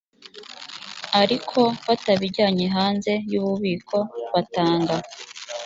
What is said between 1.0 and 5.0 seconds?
ariko batabijyanye hannze y ububiko batanga